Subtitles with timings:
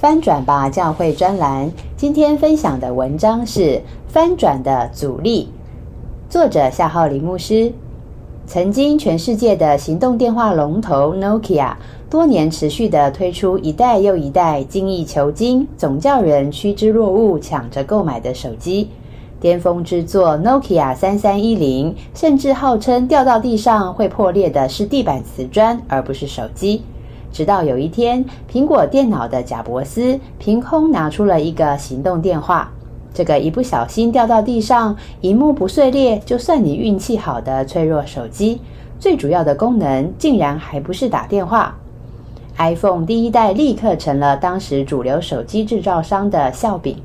[0.00, 3.60] 翻转吧教会专栏，今天分享的文章是
[4.08, 5.50] 《翻转的阻力》，
[6.32, 7.70] 作者夏浩林牧师。
[8.46, 11.74] 曾经全世界的行动电话龙头 Nokia，
[12.08, 18.88] 多年持续的推出一代又一代精益求精、总叫人趋之若鹜、抢着购买的手机。
[19.38, 26.80] 巅峰之作 Nokia 三三一零，甚至号称掉到地上会破裂的是地板瓷砖，而不是手机。
[27.32, 32.70] 直到有一天，苹果电脑的贾伯斯凭空拿出了一个行动电话。
[33.12, 38.60] 这个一不小心掉到地上，荧幕不碎裂，就算你运气好的脆弱手机，
[38.98, 41.74] 最主要的功能竟然还不是打电话。
[42.56, 46.96] iPhone 第一代立刻成了当时主流手机制造商的笑柄，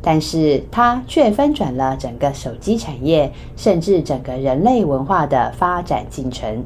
[0.00, 6.64] 但是它却翻转了整个手机产业，甚至整个人类文化的发展进程。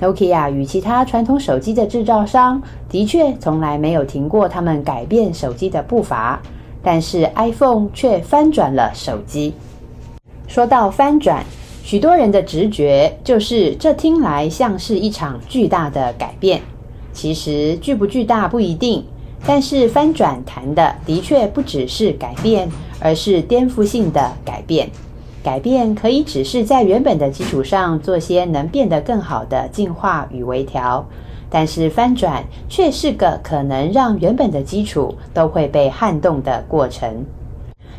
[0.00, 6.40] Nokia 与其他传统手机的制造商的确从来没有停过他们改变手机的步伐，
[6.82, 9.54] 但是 iPhone 却翻转了手机。
[10.46, 11.44] 说到翻转，
[11.82, 16.60] 许多人的直觉就是这听来像是一场巨大的改变。
[17.12, 19.02] 其实巨不巨大不一定，
[19.46, 22.68] 但是翻转谈的的确不只是改变，
[23.00, 24.90] 而是颠覆性的改变。
[25.46, 31.06] 改变可以只是在原本的基础上做些能变得更好的进化与微调，
[31.48, 37.24] 但是翻转却是个可能让原本的基础都会被撼动的过程。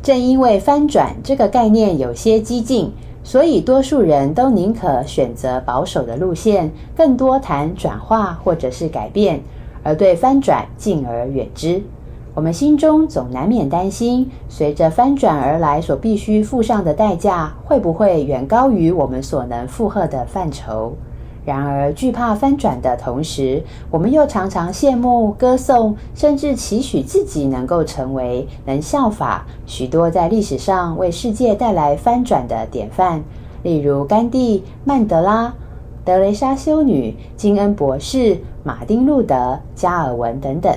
[0.00, 2.92] 正因为翻转这个概念有些激进，
[3.24, 9.40] 所以多数人都宁可选择保守的路线，更多谈转化或者是改变，
[9.82, 11.82] 而对翻转敬而远之。
[12.34, 20.94] 我们心中总难免担心，随着翻转而来所必须付上的代价，会不会远高于我们所能负荷的范畴？
[21.44, 33.22] 然而，惧怕翻转的同时，我们又常常羡慕、歌颂，甚至期许自己能够成为能效法许多在历史上为世界带来翻转的典范，
[33.62, 35.52] 例如甘地、曼德拉、
[36.04, 40.72] 德雷莎修女、金恩博士、马丁路德、加尔文等等。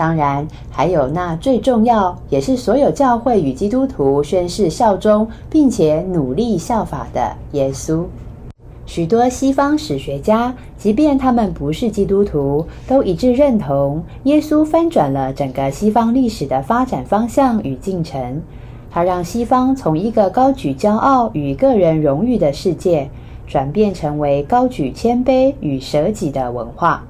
[0.00, 8.04] 当然，还有那最重要，也是所有教会与基督徒宣誓效忠，并且努力效法的耶稣。
[8.86, 18.40] 许多西方史学家，即便他们不是基督徒，都一致认同，耶稣翻转了整个西方历史的发展方向与进程。
[18.90, 23.10] 他让西方从一个高举骄傲与个人荣誉的世界，
[23.46, 27.04] 转变成为高举谦卑与舍己的文化。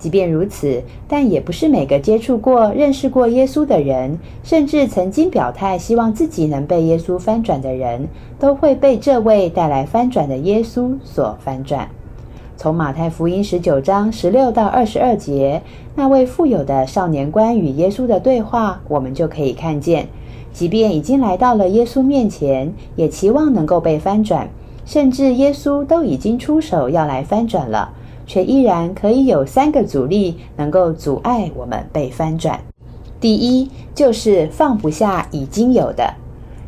[0.00, 8.08] 即便如此，但也不是每个接触过、认识过耶稣的人，甚至曾经表态希望自己能被耶稣翻转的人，
[8.38, 11.88] 都会被这位带来翻转的耶稣所翻转。
[12.56, 15.62] 从马太福音十九章十六到二十二节，
[15.94, 20.08] 那位富有的少年官与耶稣的对话，我们就可以看见，
[20.52, 24.48] 即便已经来到了耶稣面前，也期望能够被翻转，
[24.86, 27.92] 甚至耶稣都已经出手要来翻转了。
[28.30, 32.60] 却依然可以有三个阻力能够阻碍我们被翻转。
[33.20, 36.14] 第一，就是放不下已经有的。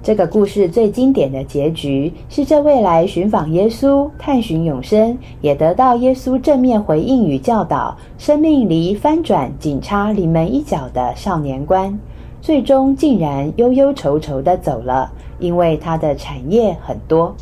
[0.03, 11.97] 这个故事最经典的结局是，这位来寻访耶稣、探寻永生，也得到耶稣正面回应与教导，生命离翻转仅差临门一脚的少年官，
[12.41, 17.33] 最终竟然忧忧愁愁的走了，因为他的产业很多。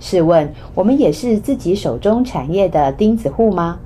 [0.00, 3.78] 试问，我们也是自己手中产业的钉子户吗？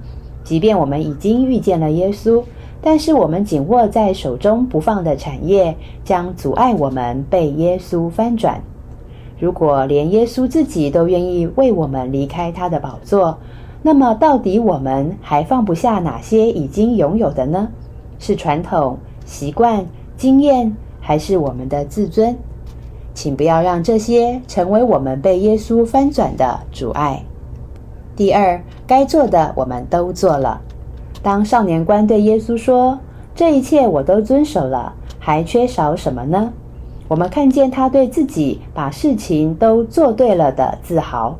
[0.44, 2.42] 即便我们已经遇见了耶稣，
[2.80, 8.60] 但是我们紧握在手中不放的产业，将阻碍我们被耶稣翻转。
[9.38, 13.38] 如果连耶稣自己都愿意为我们离开他的宝座，
[13.82, 17.68] 那么到底我们还放不下哪些已经拥有的呢？
[18.18, 19.84] 是传统、习惯、
[20.16, 22.36] 经验，还是我们的自尊？
[23.14, 27.22] 请不要让这些成为我们被耶稣翻转的阻碍。
[28.16, 30.60] 第二，该做的我们都做了。
[31.22, 32.98] 当少年官对耶稣说
[33.34, 36.52] ：“这一切我都遵守了，还缺少什么呢？”
[37.08, 41.36] 我们看见他对自己把事情都做对了的自豪。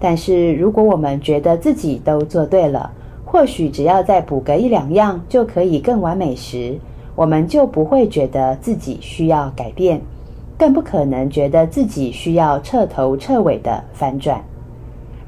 [0.00, 2.92] 但是，如果我们觉得自己都做对了，
[3.24, 6.78] 或许只要再补个一两样就可以更完美时，
[7.16, 10.00] 我们就不会觉得自己需要改变，
[10.58, 14.42] 更不可能觉得自己需要彻头彻尾的翻转。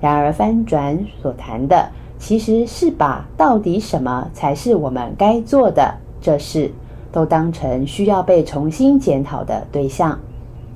[0.01, 1.89] 然而，翻转所谈的，
[2.19, 6.73] 其实是把到底什么才是我们该做的这事，
[7.13, 10.19] 都当成需要被重新检讨的对象。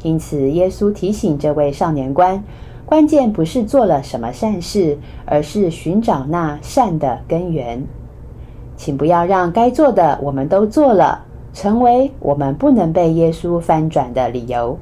[0.03, 2.45] 因此，耶稣提醒这位少年官，
[2.85, 7.83] 关键不是做了什么善事，而是寻找那善的根源。
[8.77, 11.25] 请不要让该做的我们都做了，
[11.55, 14.77] 成为我们不能被耶稣翻转的理由，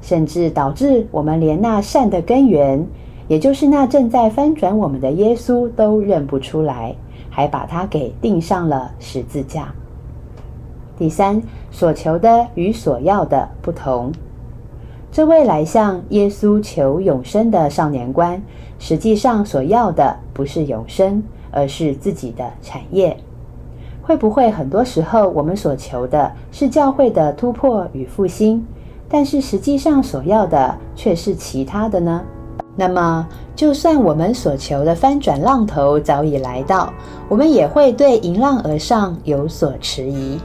[0.00, 2.86] 甚至导致我们连那善的根源。
[3.28, 6.94] 也就是那正在翻转我们的耶稣都认不出来，
[7.30, 9.72] 还把他给钉上了十字架。
[10.98, 14.12] 第三，所求的与所要的不同。
[15.10, 18.42] 这位来向耶稣求永生的少年官，
[18.78, 23.16] 实际上所要的不是永生，而是自己的产业。
[24.02, 28.66] 会不会很多时候我们所求的是教会的突破与复兴，
[29.08, 32.20] 但是实际上所要的却是其他的呢？
[32.74, 36.92] 那么，就算我们所求的翻转浪头早已来到，
[37.28, 40.40] 我们也会对迎浪而上有所迟疑，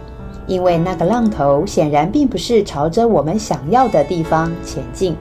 [0.45, 5.15] 因为那个浪头显然并不是朝着我们想要的地方前进。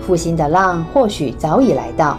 [0.00, 2.16] 复兴的浪或许早已来到，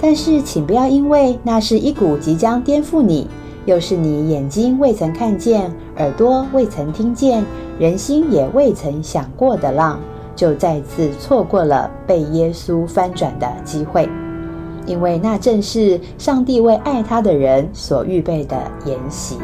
[0.00, 3.26] 但是请不要因为那是一股即将颠覆你，
[3.66, 7.44] 又是你眼睛未曾看见、耳朵未曾听见、
[7.78, 10.00] 人心也未曾想过的浪。
[10.34, 14.06] 就再次错过了被耶稣翻转的机会，
[14.84, 19.36] 因为那正是上帝为爱他的人所预备的筵席。